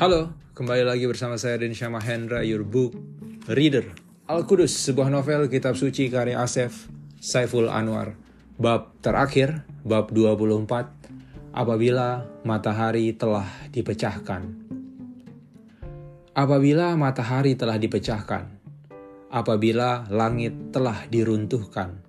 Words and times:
Halo, 0.00 0.32
kembali 0.56 0.88
lagi 0.88 1.04
bersama 1.04 1.36
saya 1.36 1.60
Rinsya 1.60 1.92
Mahendra, 1.92 2.40
your 2.40 2.64
book 2.64 2.96
reader. 3.52 3.84
Al-Qudus, 4.32 4.72
sebuah 4.72 5.12
novel 5.12 5.44
kitab 5.52 5.76
suci 5.76 6.08
karya 6.08 6.40
Asef 6.40 6.88
Saiful 7.20 7.68
Anwar. 7.68 8.16
Bab 8.56 8.96
terakhir, 9.04 9.68
bab 9.84 10.08
24, 10.08 11.52
apabila 11.52 12.24
matahari 12.48 13.12
telah 13.12 13.44
dipecahkan. 13.68 14.40
Apabila 16.32 16.96
matahari 16.96 17.52
telah 17.52 17.76
dipecahkan, 17.76 18.56
apabila 19.28 20.08
langit 20.08 20.72
telah 20.72 20.96
diruntuhkan, 21.12 22.00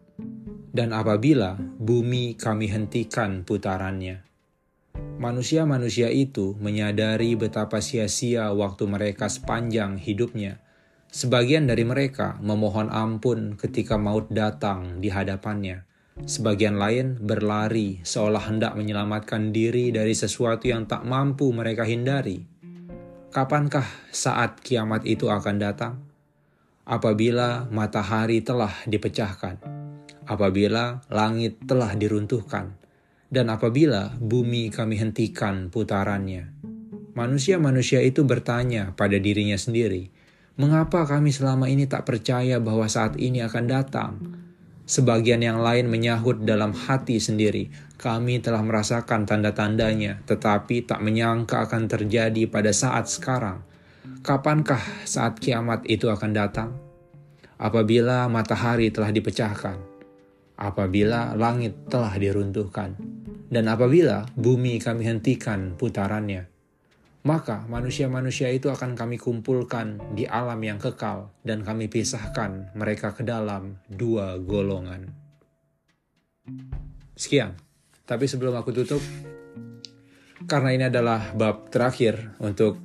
dan 0.71 0.95
apabila 0.95 1.59
bumi 1.59 2.39
kami 2.39 2.71
hentikan 2.71 3.43
putarannya 3.43 4.30
Manusia-manusia 5.21 6.09
itu 6.09 6.57
menyadari 6.57 7.37
betapa 7.37 7.77
sia-sia 7.77 8.49
waktu 8.57 8.89
mereka 8.89 9.29
sepanjang 9.29 10.01
hidupnya. 10.01 10.57
Sebagian 11.13 11.69
dari 11.69 11.85
mereka 11.85 12.41
memohon 12.41 12.89
ampun 12.89 13.53
ketika 13.53 14.01
maut 14.01 14.33
datang 14.33 14.97
di 14.97 15.13
hadapannya. 15.13 15.85
Sebagian 16.25 16.81
lain 16.81 17.21
berlari 17.21 18.01
seolah 18.01 18.49
hendak 18.49 18.73
menyelamatkan 18.73 19.53
diri 19.53 19.93
dari 19.93 20.17
sesuatu 20.17 20.65
yang 20.65 20.89
tak 20.89 21.05
mampu 21.05 21.53
mereka 21.53 21.85
hindari. 21.85 22.41
Kapankah 23.29 23.85
saat 24.09 24.57
kiamat 24.65 25.05
itu 25.05 25.29
akan 25.29 25.55
datang? 25.61 26.01
Apabila 26.81 27.69
matahari 27.69 28.41
telah 28.41 28.73
dipecahkan, 28.89 29.61
apabila 30.25 31.05
langit 31.13 31.61
telah 31.61 31.93
diruntuhkan, 31.93 32.80
dan 33.31 33.47
apabila 33.47 34.11
bumi 34.19 34.67
kami 34.67 34.99
hentikan 34.99 35.71
putarannya. 35.71 36.51
Manusia-manusia 37.15 38.03
itu 38.03 38.27
bertanya 38.27 38.91
pada 38.95 39.15
dirinya 39.15 39.55
sendiri, 39.55 40.11
mengapa 40.59 41.07
kami 41.07 41.31
selama 41.31 41.71
ini 41.71 41.87
tak 41.87 42.03
percaya 42.03 42.59
bahwa 42.59 42.85
saat 42.91 43.15
ini 43.15 43.39
akan 43.43 43.65
datang? 43.67 44.11
Sebagian 44.83 45.39
yang 45.39 45.63
lain 45.63 45.87
menyahut 45.87 46.43
dalam 46.43 46.75
hati 46.75 47.23
sendiri, 47.23 47.71
kami 47.95 48.43
telah 48.43 48.59
merasakan 48.59 49.23
tanda-tandanya, 49.23 50.19
tetapi 50.27 50.83
tak 50.83 50.99
menyangka 50.99 51.63
akan 51.63 51.87
terjadi 51.87 52.51
pada 52.51 52.75
saat 52.75 53.07
sekarang. 53.07 53.63
Kapankah 54.19 55.07
saat 55.07 55.39
kiamat 55.39 55.87
itu 55.87 56.11
akan 56.11 56.31
datang? 56.35 56.69
Apabila 57.55 58.27
matahari 58.27 58.91
telah 58.91 59.13
dipecahkan, 59.13 59.77
apabila 60.57 61.37
langit 61.37 61.77
telah 61.87 62.11
diruntuhkan, 62.17 62.97
dan 63.51 63.67
apabila 63.67 64.31
bumi 64.39 64.79
kami 64.79 65.03
hentikan 65.03 65.75
putarannya, 65.75 66.47
maka 67.27 67.67
manusia-manusia 67.67 68.47
itu 68.47 68.71
akan 68.71 68.95
kami 68.95 69.19
kumpulkan 69.19 69.99
di 70.15 70.23
alam 70.23 70.57
yang 70.63 70.79
kekal 70.79 71.35
dan 71.43 71.59
kami 71.67 71.91
pisahkan 71.91 72.71
mereka 72.79 73.11
ke 73.11 73.27
dalam 73.27 73.75
dua 73.91 74.39
golongan. 74.39 75.11
Sekian. 77.19 77.59
Tapi 78.07 78.23
sebelum 78.23 78.55
aku 78.55 78.71
tutup, 78.71 79.03
karena 80.47 80.71
ini 80.71 80.83
adalah 80.87 81.35
bab 81.35 81.67
terakhir 81.67 82.31
untuk 82.39 82.79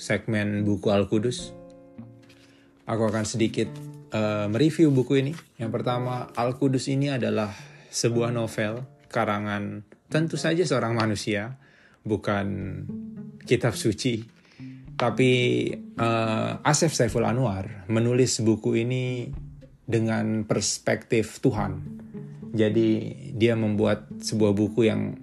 segmen 0.00 0.64
buku 0.64 0.88
Al-Qudus, 0.88 1.52
aku 2.88 3.02
akan 3.04 3.28
sedikit 3.28 3.68
uh, 4.16 4.48
mereview 4.48 4.88
buku 4.88 5.20
ini. 5.20 5.32
Yang 5.60 5.70
pertama, 5.76 6.32
Al-Qudus 6.32 6.88
ini 6.88 7.12
adalah 7.12 7.52
sebuah 7.92 8.32
novel 8.32 8.99
karangan 9.10 9.82
tentu 10.06 10.38
saja 10.38 10.62
seorang 10.62 10.94
manusia, 10.94 11.58
bukan 12.06 12.46
kitab 13.44 13.74
suci. 13.74 14.22
Tapi 14.94 15.32
uh, 15.96 16.60
Asef 16.60 16.92
Saiful 16.92 17.24
Anwar 17.24 17.88
menulis 17.88 18.38
buku 18.44 18.84
ini 18.84 19.32
dengan 19.88 20.46
perspektif 20.46 21.40
Tuhan. 21.42 21.80
Jadi 22.50 22.88
dia 23.34 23.54
membuat 23.56 24.10
sebuah 24.20 24.52
buku 24.52 24.86
yang 24.86 25.14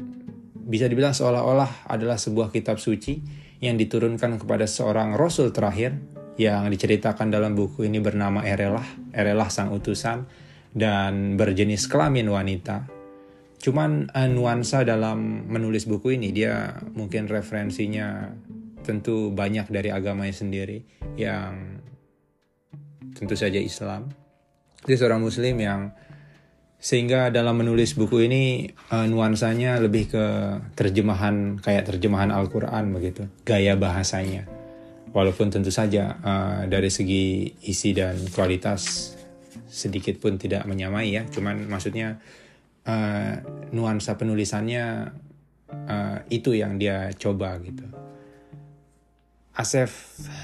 bisa 0.68 0.90
dibilang 0.92 1.16
seolah-olah 1.16 1.88
adalah 1.88 2.20
sebuah 2.20 2.52
kitab 2.52 2.82
suci 2.82 3.24
yang 3.64 3.80
diturunkan 3.80 4.42
kepada 4.42 4.68
seorang 4.68 5.16
rasul 5.16 5.56
terakhir 5.56 5.96
yang 6.38 6.70
diceritakan 6.70 7.34
dalam 7.34 7.58
buku 7.58 7.88
ini 7.90 7.98
bernama 7.98 8.46
Erelah, 8.46 8.86
Erelah 9.16 9.50
sang 9.50 9.74
utusan 9.74 10.28
dan 10.76 11.40
berjenis 11.40 11.90
kelamin 11.90 12.30
wanita. 12.30 12.97
Cuman 13.58 14.12
uh, 14.14 14.30
nuansa 14.30 14.86
dalam 14.86 15.50
menulis 15.50 15.90
buku 15.90 16.16
ini 16.16 16.30
dia 16.32 16.78
mungkin 16.94 17.26
referensinya 17.26 18.32
tentu 18.86 19.34
banyak 19.34 19.68
dari 19.68 19.92
agamanya 19.92 20.32
sendiri 20.32 20.86
yang 21.20 21.82
tentu 23.18 23.34
saja 23.34 23.58
Islam. 23.58 24.14
Dia 24.86 24.96
seorang 24.96 25.20
muslim 25.20 25.58
yang 25.58 25.92
sehingga 26.78 27.34
dalam 27.34 27.58
menulis 27.58 27.98
buku 27.98 28.30
ini 28.30 28.70
uh, 28.94 29.10
nuansanya 29.10 29.82
lebih 29.82 30.14
ke 30.14 30.26
terjemahan 30.78 31.58
kayak 31.58 31.90
terjemahan 31.90 32.30
Al-Qur'an 32.30 32.94
begitu, 32.94 33.26
gaya 33.42 33.74
bahasanya 33.74 34.58
walaupun 35.18 35.50
tentu 35.50 35.74
saja 35.74 36.14
uh, 36.22 36.62
dari 36.70 36.92
segi 36.92 37.50
isi 37.66 37.96
dan 37.96 38.22
kualitas 38.30 39.14
sedikit 39.66 40.22
pun 40.22 40.38
tidak 40.38 40.70
menyamai 40.70 41.10
ya 41.10 41.26
cuman 41.28 41.66
maksudnya 41.66 42.22
uh, 42.88 43.44
nuansa 43.76 44.16
penulisannya 44.16 45.12
uh, 45.70 46.18
itu 46.32 46.56
yang 46.56 46.80
dia 46.80 47.12
coba 47.20 47.60
gitu 47.60 47.84
Asef 49.58 49.90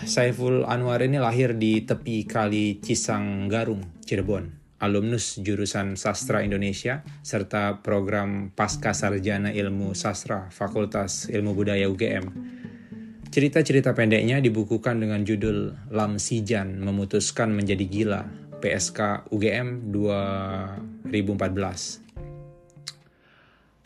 Saiful 0.10 0.66
Anwar 0.66 1.06
ini 1.06 1.22
lahir 1.22 1.54
di 1.54 1.86
tepi 1.86 2.26
kali 2.26 2.82
Cisanggarung, 2.82 4.02
Cirebon. 4.02 4.50
Alumnus 4.82 5.38
jurusan 5.38 5.94
Sastra 5.96 6.42
Indonesia 6.42 7.06
serta 7.22 7.86
program 7.86 8.50
Pasca 8.52 8.92
Sarjana 8.92 9.54
Ilmu 9.54 9.96
Sastra 9.96 10.52
Fakultas 10.52 11.32
Ilmu 11.32 11.56
Budaya 11.56 11.88
UGM 11.88 12.26
Cerita-cerita 13.32 13.96
pendeknya 13.96 14.44
dibukukan 14.44 15.00
dengan 15.00 15.24
judul 15.24 15.72
Lam 15.94 16.20
Sijan 16.20 16.84
Memutuskan 16.84 17.50
Menjadi 17.50 17.90
Gila, 17.90 18.22
PSK 18.62 19.32
UGM 19.34 19.90
2014. 19.94 22.13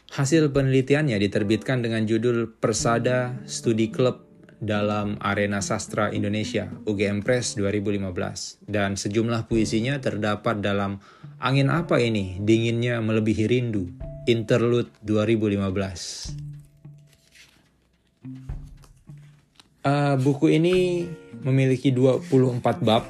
Hasil 0.08 0.56
penelitiannya 0.56 1.20
diterbitkan 1.20 1.84
dengan 1.84 2.08
judul 2.08 2.48
Persada 2.60 3.36
Studi 3.44 3.92
Club 3.92 4.24
dalam 4.58 5.22
Arena 5.22 5.62
Sastra 5.62 6.10
Indonesia 6.10 6.72
UGM 6.88 7.22
Press 7.22 7.54
2015 7.60 8.66
dan 8.66 8.98
sejumlah 8.98 9.46
puisinya 9.46 10.02
terdapat 10.02 10.64
dalam 10.64 10.98
Angin 11.38 11.70
Apa 11.70 12.02
Ini 12.02 12.42
Dinginnya 12.42 12.98
Melebihi 13.04 13.46
Rindu 13.46 13.92
Interlude 14.26 14.90
2015. 15.06 16.48
Uh, 19.88 20.20
buku 20.20 20.52
ini 20.52 21.08
memiliki 21.48 21.96
24 21.96 22.84
bab. 22.84 23.08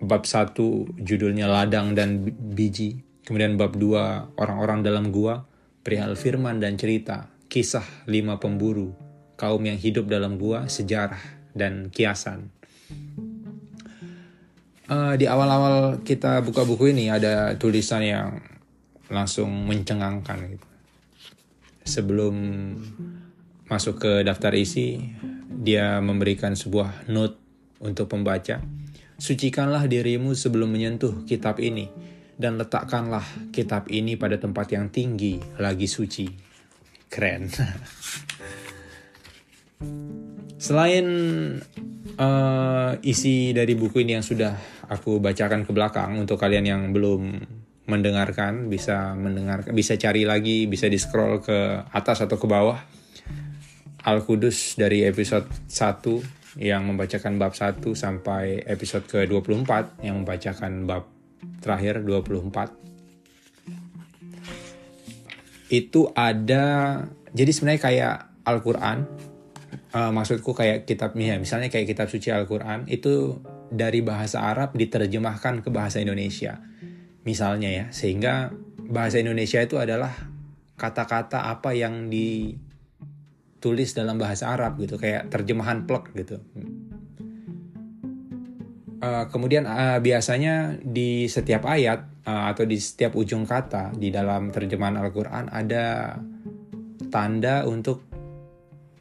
Bab 0.00 0.22
1 0.24 0.54
judulnya 1.02 1.44
Ladang 1.50 1.92
dan 1.92 2.24
Biji. 2.32 3.07
Kemudian 3.28 3.60
bab 3.60 3.76
2 3.76 4.40
Orang-orang 4.40 4.80
dalam 4.80 5.12
gua, 5.12 5.44
perihal 5.84 6.16
firman 6.16 6.64
dan 6.64 6.80
cerita, 6.80 7.28
kisah 7.52 7.84
lima 8.08 8.40
pemburu, 8.40 8.96
kaum 9.36 9.60
yang 9.68 9.76
hidup 9.76 10.08
dalam 10.08 10.40
gua, 10.40 10.64
sejarah 10.64 11.20
dan 11.52 11.92
kiasan. 11.92 12.48
Uh, 14.88 15.12
di 15.20 15.28
awal-awal 15.28 16.00
kita 16.00 16.40
buka 16.40 16.64
buku 16.64 16.96
ini 16.96 17.12
ada 17.12 17.52
tulisan 17.60 18.00
yang 18.00 18.40
langsung 19.12 19.68
mencengangkan 19.68 20.56
gitu. 20.56 20.68
Sebelum 21.84 22.32
masuk 23.68 24.00
ke 24.00 24.12
daftar 24.24 24.56
isi, 24.56 25.04
dia 25.52 26.00
memberikan 26.00 26.56
sebuah 26.56 27.04
note 27.12 27.36
untuk 27.84 28.08
pembaca. 28.08 28.64
Sucikanlah 29.20 29.84
dirimu 29.84 30.32
sebelum 30.32 30.72
menyentuh 30.72 31.28
kitab 31.28 31.60
ini, 31.60 31.92
dan 32.38 32.54
letakkanlah 32.54 33.50
kitab 33.50 33.90
ini 33.90 34.14
pada 34.14 34.38
tempat 34.38 34.70
yang 34.70 34.88
tinggi 34.94 35.42
lagi 35.58 35.90
suci. 35.90 36.30
Keren. 37.10 37.50
Selain 40.58 41.06
uh, 42.18 42.92
isi 43.02 43.50
dari 43.50 43.74
buku 43.74 44.06
ini 44.06 44.18
yang 44.18 44.26
sudah 44.26 44.54
aku 44.86 45.18
bacakan 45.18 45.66
ke 45.66 45.74
belakang 45.74 46.18
untuk 46.18 46.38
kalian 46.38 46.66
yang 46.66 46.82
belum 46.94 47.42
mendengarkan 47.88 48.68
bisa 48.68 49.16
mendengar 49.16 49.64
bisa 49.72 49.96
cari 49.96 50.28
lagi 50.28 50.68
bisa 50.68 50.92
di 50.92 51.00
scroll 51.00 51.40
ke 51.40 51.88
atas 51.88 52.20
atau 52.20 52.36
ke 52.36 52.44
bawah 52.44 52.76
Al-Qudus 54.04 54.76
dari 54.76 55.08
episode 55.08 55.48
1 55.72 56.60
yang 56.60 56.84
membacakan 56.84 57.40
bab 57.40 57.56
1 57.56 57.80
sampai 57.96 58.60
episode 58.68 59.08
ke-24 59.08 60.04
yang 60.04 60.20
membacakan 60.20 60.84
bab 60.84 61.17
terakhir 61.60 62.00
24 62.02 62.88
itu 65.68 66.08
ada 66.16 66.64
jadi 67.32 67.50
sebenarnya 67.52 67.82
kayak 67.82 68.16
Al-Quran. 68.48 68.98
Uh, 69.88 70.12
maksudku 70.12 70.52
kayak 70.52 70.84
kitabnya 70.84 71.40
misalnya 71.40 71.72
kayak 71.72 71.88
kitab 71.88 72.12
suci 72.12 72.28
Al-Quran 72.28 72.84
itu 72.92 73.40
dari 73.72 74.04
bahasa 74.04 74.44
Arab 74.44 74.76
diterjemahkan 74.76 75.64
ke 75.64 75.68
bahasa 75.68 76.00
Indonesia. 76.00 76.60
Misalnya 77.24 77.68
ya 77.68 77.84
sehingga 77.92 78.52
bahasa 78.88 79.20
Indonesia 79.20 79.60
itu 79.60 79.76
adalah 79.76 80.12
kata-kata 80.80 81.52
apa 81.52 81.76
yang 81.76 82.08
ditulis 82.08 83.92
dalam 83.92 84.16
bahasa 84.16 84.52
Arab 84.52 84.80
gitu 84.80 84.96
kayak 84.96 85.28
terjemahan 85.28 85.84
plek 85.84 86.16
gitu 86.16 86.40
Uh, 88.98 89.30
kemudian 89.30 89.62
uh, 89.62 90.02
biasanya 90.02 90.74
di 90.82 91.30
setiap 91.30 91.70
ayat 91.70 92.02
uh, 92.26 92.50
atau 92.50 92.66
di 92.66 92.82
setiap 92.82 93.14
ujung 93.14 93.46
kata 93.46 93.94
di 93.94 94.10
dalam 94.10 94.50
terjemahan 94.50 94.98
Al-Quran 94.98 95.46
ada 95.54 96.18
tanda 97.06 97.62
untuk 97.62 98.02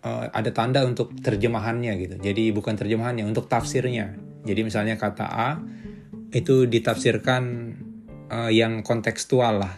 uh, 0.06 0.30
ada 0.30 0.54
tanda 0.54 0.86
untuk 0.86 1.18
terjemahannya 1.18 1.98
gitu. 1.98 2.16
Jadi 2.22 2.54
bukan 2.54 2.78
terjemahannya, 2.78 3.26
untuk 3.26 3.50
tafsirnya. 3.50 4.14
Jadi 4.46 4.62
misalnya 4.62 5.02
kata 5.02 5.26
A 5.26 5.50
itu 6.30 6.70
ditafsirkan 6.70 7.44
uh, 8.30 8.54
yang 8.54 8.86
kontekstual 8.86 9.66
lah. 9.66 9.74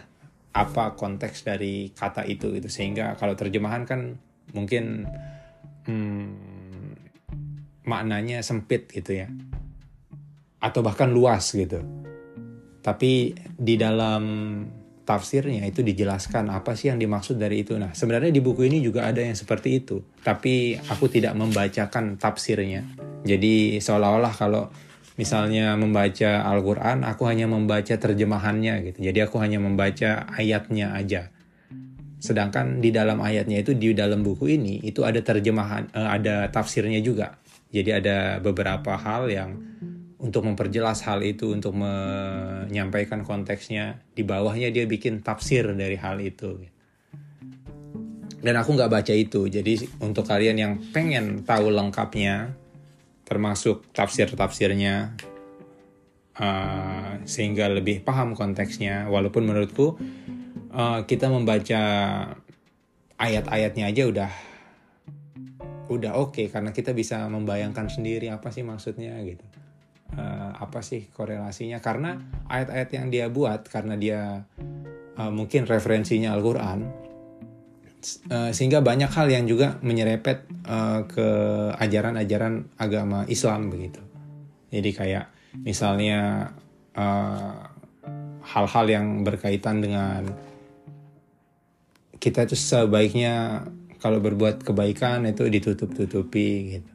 Apa 0.52 1.00
konteks 1.00 1.48
dari 1.48 1.96
kata 1.96 2.28
itu 2.28 2.52
gitu. 2.60 2.68
Sehingga 2.68 3.16
kalau 3.16 3.32
terjemahan 3.32 3.88
kan 3.88 4.20
mungkin 4.52 5.08
hmm, 5.88 6.28
maknanya 7.88 8.44
sempit 8.44 8.84
gitu 8.92 9.24
ya 9.24 9.32
atau 10.60 10.80
bahkan 10.84 11.08
luas 11.08 11.56
gitu. 11.56 11.80
Tapi 12.80 13.32
di 13.36 13.74
dalam 13.76 14.22
tafsirnya 15.04 15.66
itu 15.66 15.82
dijelaskan 15.82 16.54
apa 16.54 16.78
sih 16.78 16.92
yang 16.92 17.02
dimaksud 17.02 17.34
dari 17.34 17.66
itu. 17.66 17.74
Nah, 17.74 17.90
sebenarnya 17.90 18.30
di 18.30 18.38
buku 18.38 18.62
ini 18.70 18.78
juga 18.78 19.10
ada 19.10 19.18
yang 19.18 19.34
seperti 19.34 19.82
itu, 19.82 19.98
tapi 20.22 20.78
aku 20.78 21.10
tidak 21.10 21.34
membacakan 21.34 22.14
tafsirnya. 22.14 22.86
Jadi 23.26 23.82
seolah-olah 23.82 24.32
kalau 24.38 24.70
misalnya 25.18 25.74
membaca 25.74 26.46
Al-Qur'an, 26.46 27.02
aku 27.02 27.26
hanya 27.26 27.50
membaca 27.50 27.92
terjemahannya 27.92 28.74
gitu. 28.86 28.98
Jadi 29.02 29.18
aku 29.20 29.42
hanya 29.42 29.58
membaca 29.58 30.30
ayatnya 30.30 30.94
aja. 30.94 31.28
Sedangkan 32.20 32.78
di 32.78 32.92
dalam 32.92 33.18
ayatnya 33.18 33.64
itu 33.64 33.72
di 33.74 33.96
dalam 33.96 34.20
buku 34.20 34.46
ini 34.60 34.84
itu 34.84 35.02
ada 35.02 35.18
terjemahan 35.24 35.90
eh, 35.90 36.08
ada 36.08 36.46
tafsirnya 36.52 37.02
juga. 37.02 37.40
Jadi 37.70 37.90
ada 37.90 38.38
beberapa 38.38 38.94
hal 38.94 39.26
yang 39.30 39.50
untuk 40.20 40.44
memperjelas 40.44 41.00
hal 41.08 41.24
itu, 41.24 41.56
untuk 41.56 41.72
menyampaikan 41.72 43.24
konteksnya. 43.24 44.04
Di 44.12 44.20
bawahnya 44.20 44.68
dia 44.68 44.84
bikin 44.84 45.24
tafsir 45.24 45.64
dari 45.72 45.96
hal 45.96 46.20
itu. 46.20 46.60
Dan 48.40 48.54
aku 48.56 48.76
nggak 48.76 48.92
baca 48.92 49.14
itu. 49.16 49.48
Jadi 49.48 50.00
untuk 50.04 50.28
kalian 50.28 50.56
yang 50.56 50.72
pengen 50.92 51.44
tahu 51.44 51.72
lengkapnya, 51.72 52.52
termasuk 53.24 53.88
tafsir-tafsirnya, 53.96 55.16
uh, 56.36 57.12
sehingga 57.24 57.72
lebih 57.72 58.04
paham 58.04 58.36
konteksnya. 58.36 59.08
Walaupun 59.08 59.48
menurutku 59.48 59.96
uh, 60.72 61.00
kita 61.08 61.32
membaca 61.32 61.82
ayat-ayatnya 63.20 63.88
aja 63.92 64.02
udah 64.08 64.32
udah 65.90 66.12
oke 66.14 66.38
okay, 66.38 66.46
karena 66.46 66.70
kita 66.70 66.94
bisa 66.94 67.26
membayangkan 67.26 67.90
sendiri 67.90 68.30
apa 68.30 68.54
sih 68.54 68.62
maksudnya 68.62 69.18
gitu 69.26 69.49
apa 70.60 70.84
sih 70.84 71.08
korelasinya 71.08 71.80
karena 71.80 72.20
ayat-ayat 72.44 72.88
yang 72.92 73.06
dia 73.08 73.26
buat 73.32 73.64
karena 73.64 73.96
dia 73.96 74.44
uh, 75.16 75.32
mungkin 75.32 75.64
referensinya 75.64 76.36
Al-Qur'an 76.36 76.80
uh, 78.28 78.50
sehingga 78.52 78.84
banyak 78.84 79.08
hal 79.08 79.32
yang 79.32 79.48
juga 79.48 79.80
menyerepet 79.80 80.44
uh, 80.68 81.08
ke 81.08 81.28
ajaran-ajaran 81.80 82.76
agama 82.76 83.24
Islam 83.24 83.72
begitu. 83.72 84.04
Jadi 84.68 84.90
kayak 84.92 85.26
misalnya 85.64 86.52
hal-hal 88.44 88.86
uh, 88.86 88.92
yang 88.92 89.24
berkaitan 89.24 89.80
dengan 89.80 90.28
kita 92.20 92.44
itu 92.44 92.54
sebaiknya 92.54 93.64
kalau 93.96 94.20
berbuat 94.20 94.60
kebaikan 94.60 95.24
itu 95.24 95.48
ditutup-tutupi 95.48 96.78
gitu. 96.78 96.90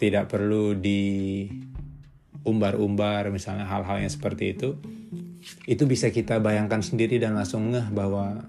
Tidak 0.00 0.24
perlu 0.30 0.72
di 0.78 1.44
umbar-umbar 2.44 3.28
misalnya 3.28 3.68
hal-hal 3.68 4.00
yang 4.00 4.12
seperti 4.12 4.56
itu 4.56 4.80
itu 5.64 5.84
bisa 5.88 6.12
kita 6.12 6.40
bayangkan 6.40 6.84
sendiri 6.84 7.16
dan 7.20 7.36
langsung 7.36 7.72
ngeh 7.72 7.88
bahwa 7.92 8.44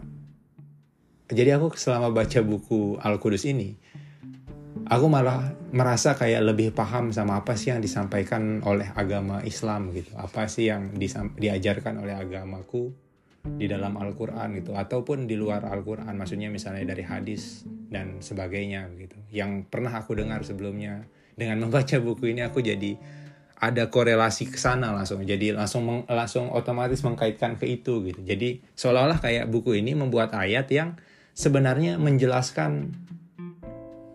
jadi 1.31 1.55
aku 1.55 1.71
selama 1.79 2.11
baca 2.11 2.39
buku 2.43 2.99
Al-Qudus 2.99 3.47
ini 3.47 3.79
aku 4.91 5.05
malah 5.07 5.55
merasa 5.71 6.19
kayak 6.19 6.43
lebih 6.43 6.75
paham 6.75 7.15
sama 7.15 7.39
apa 7.39 7.55
sih 7.55 7.71
yang 7.71 7.79
disampaikan 7.79 8.59
oleh 8.67 8.91
agama 8.91 9.39
Islam 9.47 9.95
gitu. 9.95 10.11
Apa 10.19 10.51
sih 10.51 10.67
yang 10.67 10.91
diajarkan 11.39 12.03
oleh 12.03 12.11
agamaku 12.11 12.91
di 13.41 13.65
dalam 13.65 13.97
Al-Quran 13.97 14.61
gitu 14.61 14.77
ataupun 14.77 15.25
di 15.25 15.33
luar 15.33 15.65
Al-Quran 15.65 16.13
maksudnya 16.13 16.51
misalnya 16.53 16.85
dari 16.85 17.07
hadis 17.07 17.63
dan 17.87 18.19
sebagainya 18.19 18.91
gitu. 18.99 19.17
Yang 19.31 19.71
pernah 19.71 19.95
aku 19.95 20.19
dengar 20.19 20.43
sebelumnya 20.43 21.07
dengan 21.39 21.63
membaca 21.63 21.95
buku 22.03 22.35
ini 22.35 22.43
aku 22.43 22.59
jadi 22.59 22.99
ada 23.61 23.93
korelasi 23.93 24.49
ke 24.49 24.57
sana 24.57 24.89
langsung. 24.89 25.21
Jadi 25.21 25.53
langsung 25.53 25.85
meng, 25.85 26.01
langsung 26.09 26.49
otomatis 26.49 27.05
mengkaitkan 27.05 27.61
ke 27.61 27.69
itu 27.69 28.01
gitu. 28.09 28.25
Jadi 28.25 28.65
seolah-olah 28.73 29.21
kayak 29.21 29.45
buku 29.53 29.77
ini 29.77 29.93
membuat 29.93 30.33
ayat 30.33 30.65
yang 30.73 30.97
sebenarnya 31.37 32.01
menjelaskan 32.01 32.89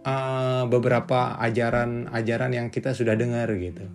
uh, 0.02 0.66
beberapa 0.66 1.38
ajaran-ajaran 1.38 2.58
yang 2.58 2.66
kita 2.74 2.90
sudah 2.90 3.14
dengar 3.14 3.46
gitu. 3.54 3.86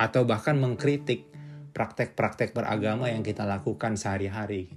Atau 0.00 0.24
bahkan 0.24 0.56
mengkritik 0.56 1.28
praktek-praktek 1.76 2.56
beragama 2.56 3.12
yang 3.12 3.20
kita 3.20 3.44
lakukan 3.44 4.00
sehari-hari. 4.00 4.72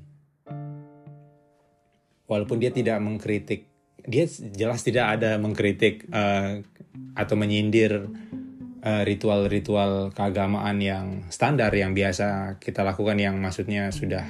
Walaupun 2.27 2.59
dia 2.59 2.75
tidak 2.75 2.99
mengkritik 2.99 3.71
dia 4.03 4.27
jelas 4.27 4.83
tidak 4.83 5.15
ada 5.15 5.39
mengkritik 5.39 6.11
uh, 6.11 6.59
atau 7.15 7.35
menyindir 7.39 8.11
ritual-ritual 8.83 10.12
keagamaan 10.12 10.75
yang 10.83 11.07
standar 11.31 11.71
yang 11.71 11.95
biasa 11.95 12.59
kita 12.59 12.83
lakukan 12.83 13.15
yang 13.15 13.39
maksudnya 13.39 13.88
sudah 13.95 14.27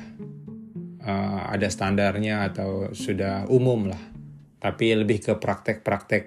uh, 1.02 1.50
ada 1.50 1.74
standarnya 1.74 2.46
atau 2.54 2.94
sudah 2.94 3.50
umum 3.50 3.90
lah. 3.90 4.02
Tapi 4.62 4.94
lebih 4.94 5.20
ke 5.26 5.34
praktek-praktek 5.42 6.24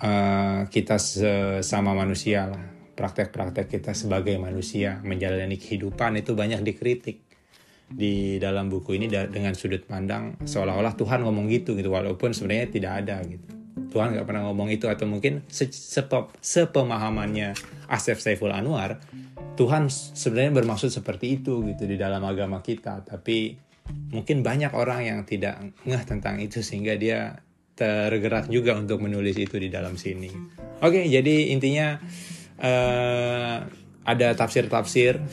uh, 0.00 0.64
kita 0.72 0.96
sesama 0.96 1.92
manusia 1.92 2.48
lah. 2.48 2.64
Praktek-praktek 2.96 3.68
kita 3.68 3.92
sebagai 3.92 4.40
manusia 4.40 5.04
menjalani 5.04 5.60
kehidupan 5.60 6.16
itu 6.16 6.32
banyak 6.32 6.64
dikritik 6.64 7.20
di 7.86 8.40
dalam 8.40 8.72
buku 8.72 8.96
ini 8.96 9.06
dengan 9.06 9.54
sudut 9.54 9.84
pandang 9.84 10.40
seolah-olah 10.42 10.96
Tuhan 10.96 11.20
ngomong 11.20 11.52
gitu 11.52 11.76
gitu. 11.76 11.92
Walaupun 11.92 12.32
sebenarnya 12.32 12.72
tidak 12.72 12.92
ada 13.04 13.20
gitu 13.28 13.55
Tuhan 13.96 14.12
nggak 14.12 14.28
pernah 14.28 14.44
ngomong 14.52 14.68
itu 14.68 14.92
atau 14.92 15.08
mungkin 15.08 15.40
se 15.48 15.72
sepemahamannya 15.72 17.56
Asef 17.88 18.20
Saiful 18.20 18.52
Anwar 18.52 19.00
Tuhan 19.56 19.88
sebenarnya 19.88 20.52
bermaksud 20.52 20.92
seperti 20.92 21.40
itu 21.40 21.64
gitu 21.64 21.88
di 21.88 21.96
dalam 21.96 22.20
agama 22.28 22.60
kita. 22.60 23.00
Tapi 23.00 23.56
mungkin 24.12 24.44
banyak 24.44 24.76
orang 24.76 25.08
yang 25.08 25.20
tidak 25.24 25.56
ngeh 25.88 26.04
tentang 26.04 26.36
itu 26.44 26.60
sehingga 26.60 26.92
dia 27.00 27.40
tergerak 27.72 28.52
juga 28.52 28.76
untuk 28.76 29.00
menulis 29.00 29.36
itu 29.40 29.56
di 29.56 29.72
dalam 29.72 29.96
sini. 29.96 30.28
Oke 30.84 31.08
jadi 31.08 31.56
intinya 31.56 31.96
uh, 32.60 33.64
ada 34.04 34.28
tafsir-tafsir 34.36 35.24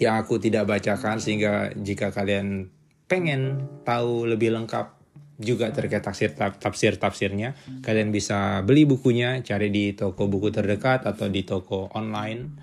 yang 0.00 0.16
aku 0.18 0.40
tidak 0.40 0.64
bacakan 0.64 1.20
sehingga 1.20 1.76
jika 1.76 2.10
kalian 2.10 2.72
pengen 3.04 3.68
tahu 3.84 4.24
lebih 4.24 4.56
lengkap 4.56 5.03
juga 5.34 5.70
terkait 5.74 6.02
tafsir 6.02 6.30
tafsir 6.36 6.94
tafsirnya. 6.94 7.58
Kalian 7.82 8.14
bisa 8.14 8.62
beli 8.62 8.86
bukunya 8.86 9.42
cari 9.42 9.70
di 9.70 9.94
toko 9.94 10.30
buku 10.30 10.54
terdekat 10.54 11.06
atau 11.06 11.26
di 11.26 11.42
toko 11.42 11.90
online. 11.94 12.54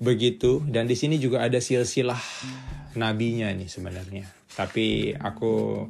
Begitu. 0.00 0.64
Dan 0.64 0.88
di 0.88 0.96
sini 0.96 1.20
juga 1.20 1.44
ada 1.44 1.60
silsilah 1.60 2.20
nabinya 2.96 3.52
nih 3.52 3.68
sebenarnya. 3.68 4.24
Tapi 4.52 5.12
aku 5.16 5.84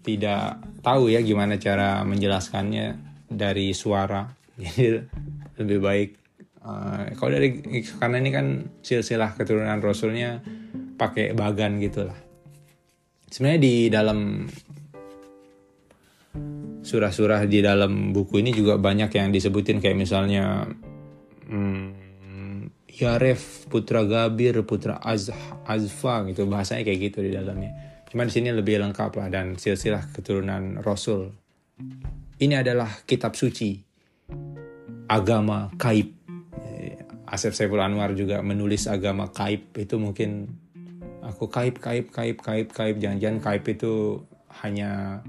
tidak 0.00 0.60
tahu 0.80 1.12
ya 1.12 1.20
gimana 1.20 1.56
cara 1.56 2.04
menjelaskannya 2.04 2.96
dari 3.28 3.72
suara. 3.72 4.28
Jadi 4.60 5.00
lebih 5.60 5.78
baik 5.80 6.10
uh, 6.64 7.12
kalau 7.16 7.36
dari 7.36 7.60
karena 8.00 8.16
ini 8.20 8.30
kan 8.32 8.46
silsilah 8.80 9.36
keturunan 9.36 9.80
rasulnya 9.80 10.40
pakai 10.96 11.32
bagan 11.32 11.80
gitulah 11.80 12.16
sebenarnya 13.30 13.60
di 13.62 13.74
dalam 13.88 14.18
surah-surah 16.80 17.46
di 17.46 17.62
dalam 17.62 18.10
buku 18.10 18.42
ini 18.42 18.50
juga 18.50 18.76
banyak 18.76 19.10
yang 19.14 19.30
disebutin. 19.30 19.78
Kayak 19.78 19.98
misalnya 19.98 20.66
hmm, 21.46 22.00
Yaref 23.00 23.70
putra 23.70 24.04
Gabir 24.04 24.60
putra 24.66 24.98
Az 24.98 25.30
Azfa 25.64 26.26
gitu. 26.28 26.44
Bahasanya 26.50 26.82
kayak 26.82 27.00
gitu 27.10 27.18
di 27.24 27.32
dalamnya. 27.32 27.72
Cuma 28.10 28.26
di 28.26 28.32
sini 28.34 28.50
lebih 28.50 28.82
lengkap 28.82 29.14
lah 29.14 29.28
dan 29.30 29.54
silsilah 29.54 30.10
keturunan 30.10 30.82
Rasul. 30.82 31.30
Ini 32.42 32.60
adalah 32.60 32.90
kitab 33.06 33.38
suci. 33.38 33.78
Agama 35.06 35.70
kaib. 35.78 36.10
Eh, 36.58 36.98
Asep 37.30 37.54
Saiful 37.54 37.78
Anwar 37.78 38.10
juga 38.18 38.42
menulis 38.42 38.90
agama 38.90 39.30
kaib. 39.30 39.70
Itu 39.78 40.02
mungkin 40.02 40.50
aku 41.24 41.48
kaib 41.52 41.78
kaib 41.78 42.08
kaib 42.12 42.40
kaib 42.40 42.68
kaib 42.72 42.96
jangan-jangan 42.96 43.40
kaib 43.40 43.64
itu 43.68 44.24
hanya 44.64 45.20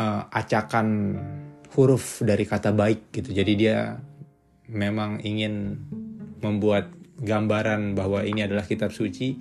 uh, 0.00 0.22
acakan 0.32 1.18
huruf 1.74 2.22
dari 2.24 2.44
kata 2.48 2.74
baik 2.74 3.14
gitu. 3.14 3.30
Jadi 3.30 3.52
dia 3.54 3.98
memang 4.70 5.18
ingin 5.22 5.78
membuat 6.40 6.90
gambaran 7.20 7.92
bahwa 7.92 8.24
ini 8.24 8.46
adalah 8.46 8.64
kitab 8.64 8.94
suci 8.94 9.36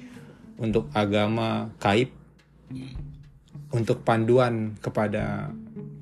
untuk 0.59 0.91
agama 0.91 1.71
kaib 1.79 2.11
untuk 3.71 4.03
panduan 4.03 4.75
kepada 4.81 5.53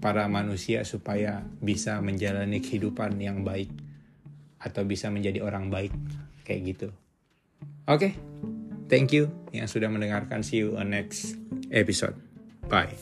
para 0.02 0.26
manusia 0.26 0.82
supaya 0.88 1.46
bisa 1.62 2.00
menjalani 2.02 2.64
kehidupan 2.64 3.20
yang 3.22 3.46
baik 3.46 3.70
atau 4.58 4.82
bisa 4.88 5.14
menjadi 5.14 5.46
orang 5.46 5.70
baik 5.70 5.94
kayak 6.48 6.62
gitu. 6.76 6.90
Oke, 7.88 8.12
okay. 8.12 8.12
Thank 8.88 9.14
you 9.14 9.30
yang 9.54 9.68
sudah 9.70 9.88
mendengarkan. 9.92 10.44
See 10.44 10.64
you 10.64 10.76
on 10.80 10.92
next 10.92 11.36
episode. 11.72 12.16
Bye. 12.68 12.96